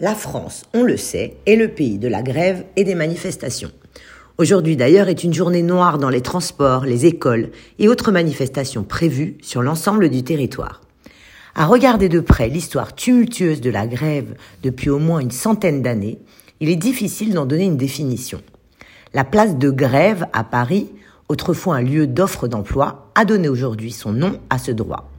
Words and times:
La 0.00 0.14
France, 0.14 0.64
on 0.74 0.84
le 0.84 0.96
sait, 0.96 1.34
est 1.44 1.56
le 1.56 1.66
pays 1.66 1.98
de 1.98 2.06
la 2.06 2.22
grève 2.22 2.64
et 2.76 2.84
des 2.84 2.94
manifestations. 2.94 3.72
Aujourd'hui 4.38 4.76
d'ailleurs 4.76 5.08
est 5.08 5.24
une 5.24 5.34
journée 5.34 5.62
noire 5.62 5.98
dans 5.98 6.08
les 6.08 6.20
transports, 6.20 6.84
les 6.84 7.04
écoles 7.04 7.50
et 7.80 7.88
autres 7.88 8.12
manifestations 8.12 8.84
prévues 8.84 9.36
sur 9.42 9.60
l'ensemble 9.60 10.08
du 10.08 10.22
territoire. 10.22 10.82
À 11.56 11.66
regarder 11.66 12.08
de 12.08 12.20
près 12.20 12.48
l'histoire 12.48 12.94
tumultueuse 12.94 13.60
de 13.60 13.70
la 13.70 13.88
grève 13.88 14.36
depuis 14.62 14.88
au 14.88 15.00
moins 15.00 15.18
une 15.18 15.32
centaine 15.32 15.82
d'années, 15.82 16.20
il 16.60 16.68
est 16.68 16.76
difficile 16.76 17.34
d'en 17.34 17.44
donner 17.44 17.64
une 17.64 17.76
définition. 17.76 18.40
La 19.14 19.24
place 19.24 19.56
de 19.56 19.70
grève 19.70 20.26
à 20.32 20.44
Paris, 20.44 20.92
autrefois 21.28 21.74
un 21.74 21.82
lieu 21.82 22.06
d'offre 22.06 22.46
d'emploi, 22.46 23.10
a 23.16 23.24
donné 23.24 23.48
aujourd'hui 23.48 23.90
son 23.90 24.12
nom 24.12 24.38
à 24.48 24.58
ce 24.58 24.70
droit. 24.70 25.10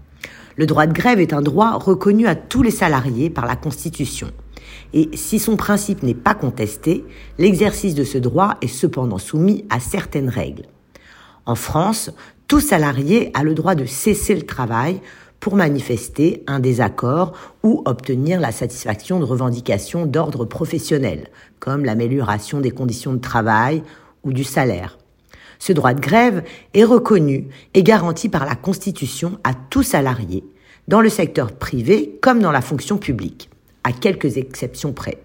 Le 0.56 0.66
droit 0.66 0.88
de 0.88 0.94
grève 0.94 1.20
est 1.20 1.34
un 1.34 1.42
droit 1.42 1.74
reconnu 1.74 2.28
à 2.28 2.36
tous 2.36 2.64
les 2.64 2.72
salariés 2.72 3.30
par 3.30 3.46
la 3.46 3.58
Constitution. 3.58 4.32
Et 4.94 5.10
si 5.16 5.40
son 5.40 5.56
principe 5.56 6.04
n'est 6.04 6.14
pas 6.14 6.34
contesté, 6.34 7.06
l'exercice 7.38 7.96
de 7.96 8.04
ce 8.04 8.18
droit 8.18 8.58
est 8.62 8.68
cependant 8.68 9.18
soumis 9.18 9.66
à 9.70 9.80
certaines 9.80 10.30
règles. 10.30 10.66
En 11.46 11.56
France, 11.56 12.12
tout 12.48 12.60
salarié 12.60 13.32
a 13.34 13.44
le 13.44 13.54
droit 13.54 13.76
de 13.76 13.86
cesser 13.86 14.36
le 14.36 14.44
travail 14.44 15.02
pour 15.40 15.56
manifester 15.56 16.44
un 16.48 16.60
désaccord 16.60 17.34
ou 17.64 17.82
obtenir 17.86 18.40
la 18.40 18.52
satisfaction 18.52 19.20
de 19.20 19.26
revendications 19.26 20.06
d'ordre 20.06 20.46
professionnel, 20.46 21.30
comme 21.60 21.86
l'amélioration 21.86 22.60
des 22.60 22.72
conditions 22.72 23.14
de 23.14 23.20
travail 23.20 23.84
ou 24.24 24.34
du 24.34 24.44
salaire. 24.44 24.98
Ce 25.60 25.74
droit 25.74 25.94
de 25.94 26.02
grève 26.02 26.44
est 26.74 26.84
reconnu 26.84 27.48
et 27.74 27.84
garanti 27.84 28.30
par 28.30 28.46
la 28.46 28.56
Constitution 28.56 29.40
à 29.44 29.54
tout 29.54 29.84
salarié, 29.84 30.44
dans 30.88 31.02
le 31.02 31.10
secteur 31.10 31.52
privé 31.52 32.18
comme 32.22 32.40
dans 32.40 32.52
la 32.52 32.62
fonction 32.62 32.98
publique 32.98 33.49
à 33.84 33.92
quelques 33.92 34.38
exceptions 34.38 34.94
près. 34.94 35.18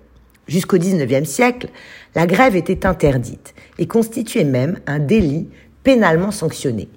Jusqu'au 0.46 0.78
XIXe 0.78 1.28
siècle, 1.28 1.68
la 2.14 2.26
grève 2.26 2.56
était 2.56 2.86
interdite 2.86 3.54
et 3.78 3.86
constituait 3.86 4.44
même 4.44 4.78
un 4.86 4.98
délit 4.98 5.48
pénalement 5.82 6.30
sanctionné. 6.30 6.88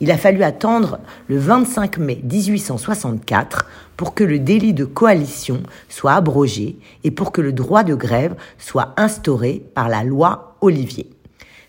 Il 0.00 0.10
a 0.12 0.18
fallu 0.18 0.42
attendre 0.42 1.00
le 1.26 1.38
25 1.38 1.98
mai 1.98 2.20
1864 2.22 3.66
pour 3.96 4.14
que 4.14 4.22
le 4.22 4.38
délit 4.38 4.74
de 4.74 4.84
coalition 4.84 5.62
soit 5.88 6.12
abrogé 6.12 6.76
et 7.02 7.10
pour 7.10 7.32
que 7.32 7.40
le 7.40 7.52
droit 7.52 7.82
de 7.82 7.94
grève 7.94 8.36
soit 8.58 8.94
instauré 8.96 9.62
par 9.74 9.88
la 9.88 10.04
loi 10.04 10.56
Olivier. 10.60 11.10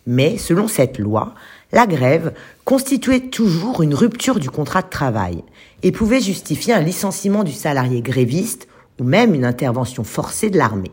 Mais 0.05 0.38
selon 0.38 0.67
cette 0.67 0.99
loi, 0.99 1.33
la 1.71 1.88
grève 1.88 2.33
constituait 2.66 3.30
toujours 3.30 3.81
une 3.81 3.94
rupture 3.94 4.39
du 4.39 4.49
contrat 4.49 4.81
de 4.81 4.89
travail 4.89 5.44
et 5.83 5.92
pouvait 5.92 6.21
justifier 6.21 6.73
un 6.73 6.81
licenciement 6.81 7.44
du 7.44 7.52
salarié 7.52 8.02
gréviste 8.02 8.67
ou 9.00 9.03
même 9.03 9.33
une 9.33 9.45
intervention 9.45 10.03
forcée 10.03 10.50
de 10.50 10.58
l'armée. 10.58 10.92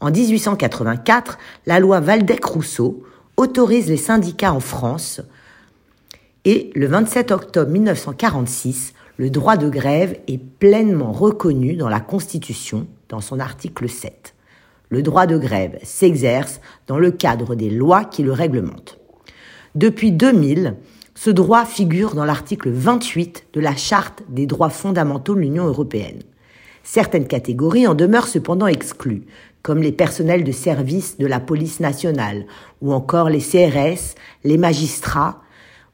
En 0.00 0.10
1884, 0.10 1.38
la 1.66 1.80
loi 1.80 2.00
Valdec-Rousseau 2.00 3.04
autorise 3.36 3.88
les 3.88 3.96
syndicats 3.96 4.52
en 4.52 4.60
France 4.60 5.20
et 6.44 6.70
le 6.74 6.86
27 6.86 7.30
octobre 7.30 7.70
1946, 7.70 8.92
le 9.16 9.30
droit 9.30 9.56
de 9.56 9.70
grève 9.70 10.18
est 10.28 10.38
pleinement 10.38 11.12
reconnu 11.12 11.74
dans 11.74 11.88
la 11.88 12.00
Constitution 12.00 12.86
dans 13.08 13.20
son 13.20 13.40
article 13.40 13.88
7. 13.88 14.34
Le 14.90 15.02
droit 15.02 15.26
de 15.26 15.38
grève 15.38 15.78
s'exerce 15.82 16.60
dans 16.86 16.98
le 16.98 17.10
cadre 17.10 17.54
des 17.54 17.70
lois 17.70 18.04
qui 18.04 18.22
le 18.22 18.32
réglementent. 18.32 18.98
Depuis 19.74 20.12
2000, 20.12 20.76
ce 21.14 21.30
droit 21.30 21.64
figure 21.64 22.14
dans 22.14 22.24
l'article 22.24 22.70
28 22.70 23.46
de 23.54 23.60
la 23.60 23.74
Charte 23.74 24.22
des 24.28 24.46
droits 24.46 24.68
fondamentaux 24.68 25.34
de 25.34 25.40
l'Union 25.40 25.66
européenne. 25.66 26.22
Certaines 26.84 27.26
catégories 27.26 27.86
en 27.86 27.94
demeurent 27.94 28.28
cependant 28.28 28.66
exclues, 28.66 29.22
comme 29.62 29.80
les 29.80 29.90
personnels 29.90 30.44
de 30.44 30.52
service 30.52 31.16
de 31.16 31.26
la 31.26 31.40
police 31.40 31.80
nationale, 31.80 32.44
ou 32.82 32.92
encore 32.92 33.30
les 33.30 33.40
CRS, 33.40 34.14
les 34.44 34.58
magistrats 34.58 35.40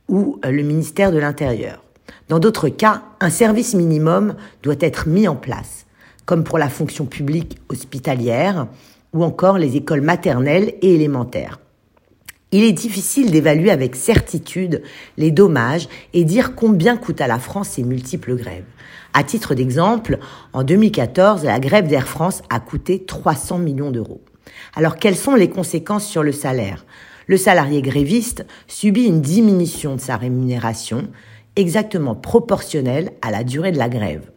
ou 0.08 0.40
euh, 0.44 0.50
le 0.50 0.64
ministère 0.64 1.12
de 1.12 1.18
l'Intérieur. 1.18 1.84
Dans 2.28 2.40
d'autres 2.40 2.68
cas, 2.68 3.04
un 3.20 3.30
service 3.30 3.74
minimum 3.74 4.34
doit 4.64 4.74
être 4.80 5.08
mis 5.08 5.28
en 5.28 5.36
place, 5.36 5.86
comme 6.26 6.42
pour 6.42 6.58
la 6.58 6.68
fonction 6.68 7.06
publique 7.06 7.58
hospitalière 7.68 8.66
ou 9.12 9.22
encore 9.22 9.58
les 9.58 9.76
écoles 9.76 10.00
maternelles 10.00 10.74
et 10.82 10.94
élémentaires. 10.94 11.60
Il 12.52 12.64
est 12.64 12.72
difficile 12.72 13.30
d'évaluer 13.30 13.70
avec 13.70 13.94
certitude 13.94 14.82
les 15.16 15.30
dommages 15.30 15.88
et 16.12 16.24
dire 16.24 16.56
combien 16.56 16.96
coûtent 16.96 17.20
à 17.20 17.28
la 17.28 17.38
France 17.38 17.70
ces 17.70 17.84
multiples 17.84 18.34
grèves. 18.34 18.64
À 19.14 19.22
titre 19.22 19.54
d'exemple, 19.54 20.18
en 20.52 20.64
2014, 20.64 21.44
la 21.44 21.60
grève 21.60 21.86
d'Air 21.86 22.08
France 22.08 22.42
a 22.50 22.58
coûté 22.58 23.04
300 23.04 23.58
millions 23.58 23.92
d'euros. 23.92 24.20
Alors 24.74 24.96
quelles 24.96 25.16
sont 25.16 25.36
les 25.36 25.48
conséquences 25.48 26.06
sur 26.06 26.24
le 26.24 26.32
salaire? 26.32 26.84
Le 27.28 27.36
salarié 27.36 27.82
gréviste 27.82 28.44
subit 28.66 29.04
une 29.04 29.20
diminution 29.20 29.94
de 29.94 30.00
sa 30.00 30.16
rémunération 30.16 31.08
exactement 31.54 32.16
proportionnelle 32.16 33.12
à 33.22 33.30
la 33.30 33.44
durée 33.44 33.70
de 33.70 33.78
la 33.78 33.88
grève. 33.88 34.28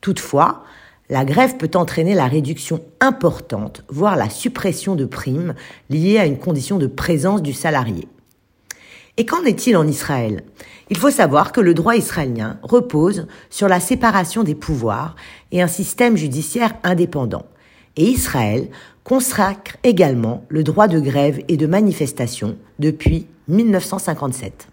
Toutefois, 0.00 0.62
la 1.10 1.24
grève 1.24 1.56
peut 1.56 1.70
entraîner 1.74 2.14
la 2.14 2.26
réduction 2.26 2.80
importante, 3.00 3.84
voire 3.88 4.16
la 4.16 4.28
suppression 4.28 4.94
de 4.94 5.04
primes 5.04 5.54
liées 5.88 6.18
à 6.18 6.26
une 6.26 6.38
condition 6.38 6.78
de 6.78 6.86
présence 6.86 7.42
du 7.42 7.52
salarié. 7.52 8.08
Et 9.16 9.26
qu'en 9.26 9.42
est-il 9.44 9.76
en 9.76 9.86
Israël? 9.86 10.44
Il 10.90 10.96
faut 10.96 11.10
savoir 11.10 11.52
que 11.52 11.60
le 11.60 11.74
droit 11.74 11.96
israélien 11.96 12.58
repose 12.62 13.26
sur 13.50 13.68
la 13.68 13.80
séparation 13.80 14.44
des 14.44 14.54
pouvoirs 14.54 15.16
et 15.50 15.60
un 15.60 15.66
système 15.66 16.16
judiciaire 16.16 16.74
indépendant. 16.84 17.46
Et 17.96 18.04
Israël 18.04 18.68
consacre 19.02 19.76
également 19.82 20.44
le 20.48 20.62
droit 20.62 20.86
de 20.86 21.00
grève 21.00 21.42
et 21.48 21.56
de 21.56 21.66
manifestation 21.66 22.56
depuis 22.78 23.26
1957. 23.48 24.68